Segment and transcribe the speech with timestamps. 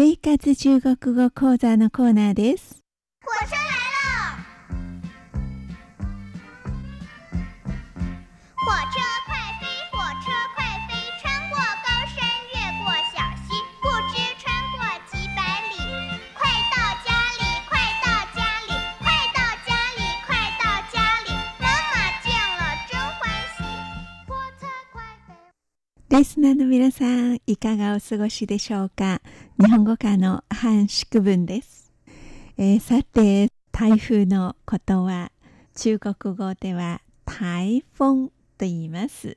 [0.00, 2.77] 生活中国語講座のコーナーです。
[26.18, 29.22] リスナーの皆さん、いかがお過ごしでしょうか？
[29.56, 31.92] 日本語科の半宿文です。
[32.56, 35.30] えーさて、台風のことは、
[35.76, 39.36] 中国語では台風と言います。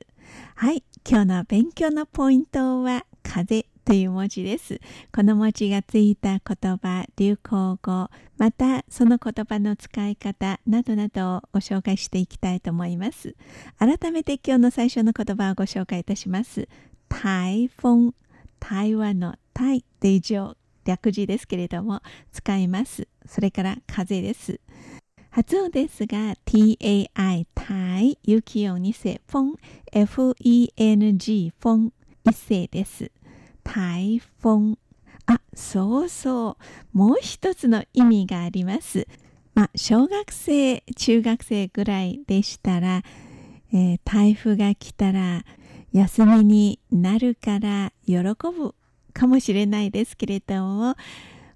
[0.56, 4.80] はい、今日の勉強のポイントは、風という文字です。
[5.14, 13.34] この文字がついた言葉、流行語、またその言葉の使い方などなどをご紹介していきたいと思います。
[13.78, 16.68] 改めて今日の最初の言葉をご紹介いたします。
[17.08, 18.12] 台風、
[18.60, 22.02] 台湾の台で以上略字ですけれども
[22.32, 23.08] 使います。
[23.26, 24.60] それから風です。
[25.30, 29.54] 発音ですが TAI 台雪音2世フォン
[29.92, 31.92] FENG フォン
[32.24, 33.10] 一世です。
[33.64, 34.76] 台風
[35.26, 36.56] あ、そうそ
[36.94, 36.98] う。
[36.98, 39.06] もう一つの意味があります。
[39.54, 43.02] まあ、小学生、中学生ぐらいでしたら、
[43.72, 45.44] えー台風が来たら
[45.92, 48.74] 休みになるから喜ぶ
[49.12, 50.94] かもしれないですけれども、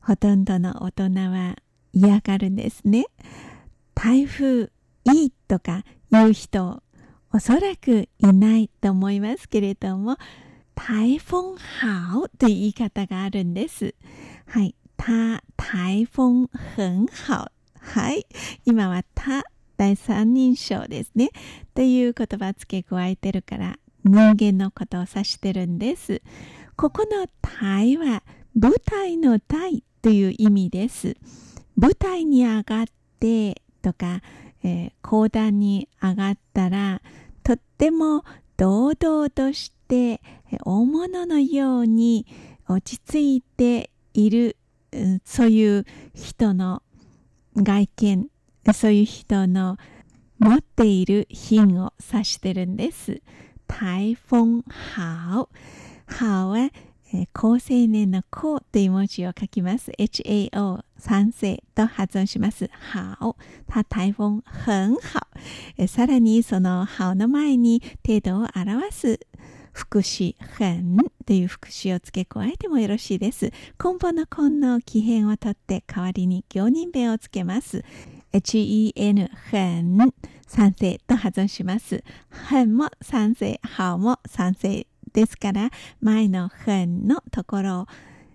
[0.00, 1.56] ほとんどの大人は
[1.92, 3.06] 嫌がるんですね。
[3.94, 4.70] 台風
[5.12, 6.82] いいとか言う人、
[7.32, 10.16] おそらくいないと思いますけれども、
[10.76, 13.94] 台風好という言い方があるんです。
[14.46, 14.76] はい。
[14.96, 16.46] た、台風
[16.76, 17.50] 很好。
[17.80, 18.26] はい。
[18.64, 19.42] 今はた、
[19.76, 21.30] 第三人称ですね。
[21.74, 26.22] という言葉付け加えてるから、人間のことを指してるんです。
[26.76, 28.22] ここの台は、
[28.54, 31.16] 舞台の台という意味です。
[31.74, 32.84] 舞台に上がっ
[33.18, 34.20] てとか、
[34.62, 37.00] えー講談に上がったら、
[37.42, 38.24] とっても
[38.56, 40.20] 堂々として、
[40.64, 42.26] 大物のように
[42.68, 44.56] 落ち着いている、
[45.24, 45.84] そういう
[46.14, 46.82] 人の
[47.56, 48.28] 外見、
[48.72, 49.76] そういう人の
[50.38, 53.22] 持っている品を指してるんです。
[53.66, 55.48] 台風好。
[56.08, 56.70] 好は、
[57.16, 59.90] えー高青年の高という文字を書きます。
[59.98, 62.68] HAO 賛成と発音します。
[62.92, 63.36] 好。
[63.66, 65.00] 他台風很好。
[65.78, 69.20] えーさらにその好の前に程度を表す
[69.72, 73.46] 副詞很という副詞を付け加えてもよろしいです。
[73.82, 77.82] 根本の根の起変を取って代わりに行人弁をつけます。
[78.32, 80.12] hen 很
[80.46, 82.04] 賛成と発音します。
[82.28, 85.70] 很も賛成、好も賛成ですから、
[86.02, 87.86] 前の很のところを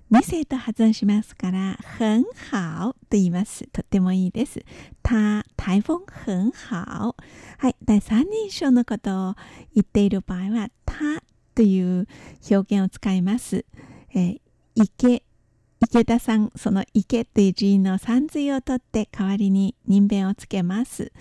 [0.09, 3.67] 二世と発音しますから、很好と言います。
[3.71, 4.65] とってもいいです。
[5.03, 7.15] た、台風很好。
[7.59, 7.75] はい。
[7.85, 9.35] 第三人称のことを
[9.75, 10.95] 言っている場合は、た
[11.53, 12.07] という
[12.49, 13.63] 表現を使います。
[14.15, 14.41] えー
[14.73, 15.21] 池、
[15.81, 21.11] 池田さん、その池という字の三髄を取って代わりに人弁をつけます。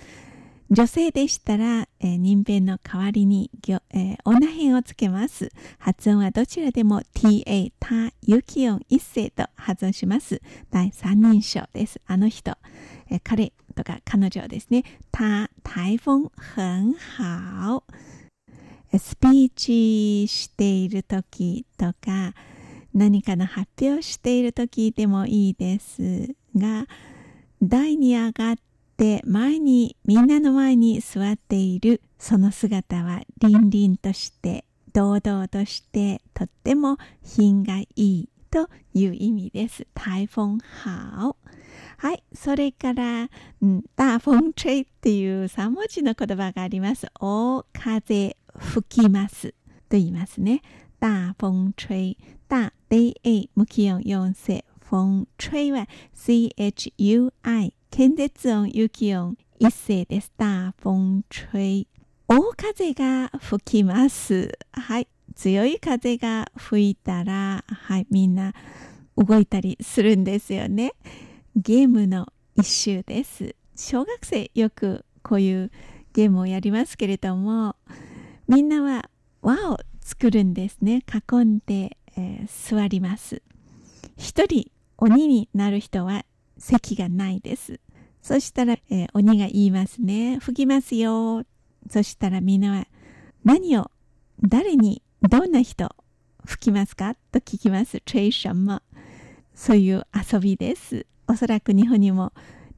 [0.73, 3.51] 女性でしたら、えー人弁の代わりに、
[3.93, 5.51] えー女編をつけます。
[5.81, 10.41] 発音はどちらでも ta、た、雪音一声と発音します。
[10.71, 12.01] 第三人称です。
[12.07, 12.57] あの人、
[13.11, 14.85] えー彼とか彼女ですね。
[15.11, 17.83] た、台風很好。
[18.97, 22.33] スピーチしている時とか、
[22.95, 26.87] 何かの発表している時でもいいですが、
[27.61, 28.70] 台に上がって
[29.25, 39.87] 前にみんなの前に座っているその姿は凛々として堂々としてとっても品がいいという意味です。
[39.95, 41.37] 台風好。
[41.97, 42.23] はい。
[42.35, 43.31] それから、
[43.63, 47.07] うん、大風吹っていう3文字の言葉があります。
[47.21, 49.55] 大風吹きますと
[49.93, 50.63] 言いますね。
[50.99, 52.19] 大風吹。
[52.49, 54.65] 大、DA、無気音4世。
[54.91, 57.73] 風吹は CHUI。
[57.93, 60.33] 検絶音、有気音一世です。
[60.37, 61.87] 大風吹。
[62.27, 64.59] 大風が吹きます。
[64.73, 65.07] はい。
[65.37, 68.53] 強い風が吹いたら、はい、みんな
[69.17, 70.95] 動いたりするんですよね。
[71.55, 72.27] ゲームの
[72.57, 73.55] 一種です。
[73.77, 75.71] 小学生よくこういう
[76.15, 77.77] ゲームをやりますけれども、
[78.49, 79.09] みんなは
[79.41, 81.05] 輪を作るんですね。
[81.31, 83.41] 囲んで、えー座ります。
[84.17, 84.71] 一人
[85.01, 86.25] 鬼になる人は
[86.59, 87.81] 席がないです。
[88.23, 90.39] そしたら、えー鬼が言いますね。
[90.41, 91.45] 吹きますよ。
[91.89, 92.87] そしたらみんなは
[93.43, 93.91] 何を、
[94.43, 95.95] 誰に、どんな人
[96.45, 97.15] 吹きますか？
[97.33, 98.03] と聞きます。
[98.07, 98.83] 吹什么
[99.55, 101.07] そういう遊びです。
[101.27, 102.33] おそらく日本にも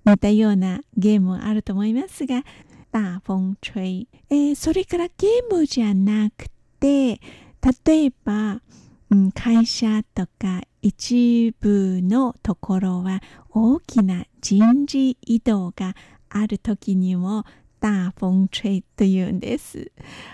[0.05, 2.45] 似たようなゲームはあると思いますが、
[2.93, 4.09] 大風吹。
[4.31, 6.49] えー、それからゲームじゃなく
[6.79, 7.21] て、
[7.87, 8.61] 例えば、
[9.11, 13.21] うん、会社とか一部のところは
[13.51, 15.95] 大きな人事異動が
[16.29, 17.45] ある時にも
[17.81, 19.93] 大風吹というんです。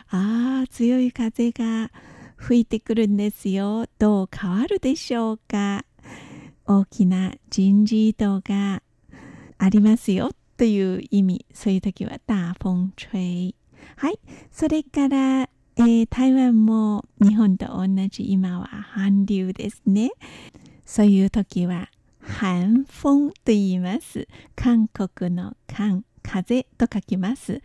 [0.08, 1.90] ああ、強い風が
[2.36, 3.86] 吹いてくるんですよ。
[3.98, 5.84] どう変わるでしょうか
[6.66, 8.82] 大きな人事異動が
[9.58, 11.46] ありますよという意味。
[11.52, 13.54] そういう時は大風吹。
[13.96, 14.18] はい。
[14.50, 15.48] それから、
[15.80, 20.10] えー、台湾も日本と同じ今は韓流ですね。
[20.84, 21.88] そういう時は
[22.26, 24.26] 韓風と言います。
[24.56, 27.62] 韓国の韓、風と書きます。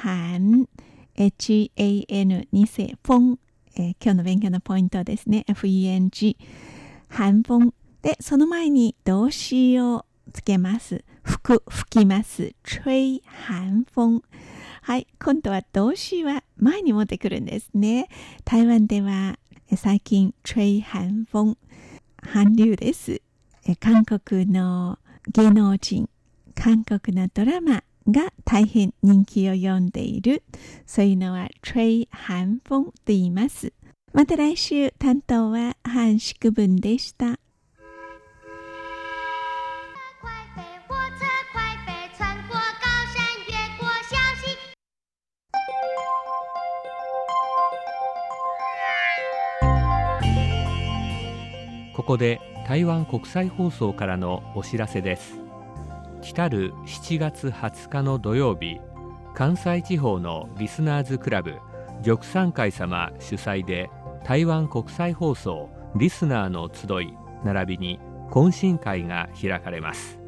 [0.00, 0.68] 韓、
[1.16, 3.36] H-A-N にせ、風、
[3.74, 5.44] えー、今日の勉強のポイントですね。
[5.48, 6.36] F-E-N-G。
[7.08, 7.72] 韓風。
[8.02, 11.04] で、その前に動詞をつけます。
[11.24, 12.54] 吹く、吹きます。
[12.62, 14.20] 吹寒風。
[14.82, 15.08] はい。
[15.18, 18.08] 今度は動詞は前に持ってくるんですね。
[18.44, 19.38] 台湾では
[19.74, 21.56] 最近、吹寒風。
[22.22, 23.20] 韓流です。
[23.80, 24.98] 韓国の
[25.32, 26.08] 芸能人、
[26.54, 30.44] 韓国のドラマが大変人気を呼んでいる。
[30.86, 33.72] そういうのは、吹寒風と言います。
[34.12, 37.38] また来週、担当は韓宿文でした。
[52.06, 55.40] ここで台湾国際放送からのお知らせです。
[56.22, 58.78] 来る7月20日の土曜日
[59.34, 61.56] 関西地方のリスナーズクラブ
[62.04, 63.90] 玉山会様主催で
[64.22, 67.12] 台湾国際放送リスナーの集い
[67.42, 67.98] 並びに
[68.30, 70.20] 懇親会が開かれます。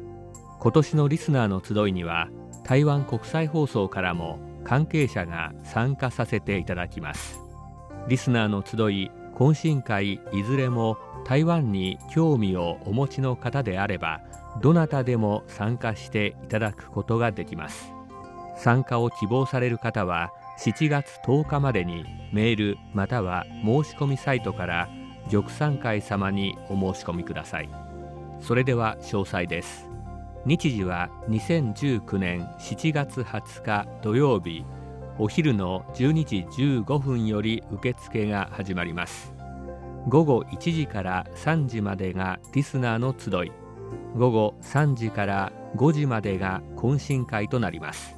[0.59, 2.27] 今年のリスナーの集いには
[2.65, 7.39] 台湾国際放送からも関係者が参加させていただきます。
[8.09, 10.97] リスナーの集い懇親会いずれも
[11.29, 14.21] 台湾に興味をお持ちの方であれば
[14.63, 17.93] どなたでも参加していただくことができます。
[18.57, 22.03] 参加を希望される方は7月10日までに
[22.33, 24.89] メールまたは申し込みサイトから
[25.29, 27.69] 玉山会様にお申し込みください。
[28.41, 29.87] それでは詳細です。
[30.47, 34.65] 日時は2019年7月20日土曜日。
[35.19, 36.47] お昼の12時
[36.81, 39.38] 15分より受付が始まります。
[40.07, 43.51] 午後1時から3時までがリスナーの集い。
[44.15, 48.15] 午後3時から5時までが懇親会となります。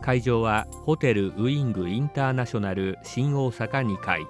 [0.00, 4.26] 会場はホテルウイングインターナショナル新大阪2階。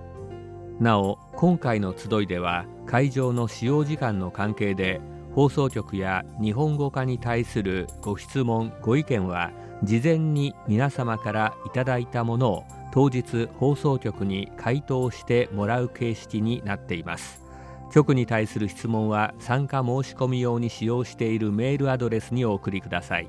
[0.79, 5.01] なお今回の集いでは会場の使用時間の関係で
[5.35, 9.51] 放送局や日本語化に対するご質問ご意見は
[9.83, 17.43] 事前に皆様からいただいたものを当日放送局に回答してもらう形式になっています。
[17.91, 23.27] 局に対する質問は参加申し込み用に使用しているメールアドレスにお送りください。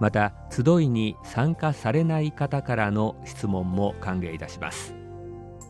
[0.00, 5.03] また集いに参加されない方からの質問も歓迎いたします。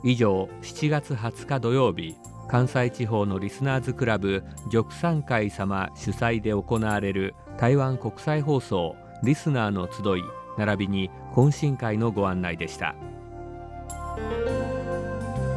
[0.07, 2.15] 以上7月20日土曜日
[2.47, 10.23] 関西地方のリスナーズクラブ玉山会様主催で行われる台湾国際放送リスナーの集い
[10.59, 12.95] 並びに懇親会のご案内でした。